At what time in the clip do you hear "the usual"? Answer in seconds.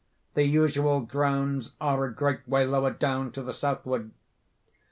0.33-1.01